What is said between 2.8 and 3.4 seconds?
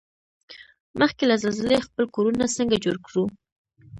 جوړ کوړو؟